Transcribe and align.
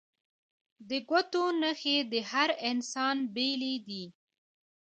د 0.89 0.91
ګوتو 1.09 1.43
نښې 1.61 1.97
د 2.11 2.13
هر 2.31 2.49
انسان 2.69 3.17
بیلې 3.35 3.75
دي 3.87 4.03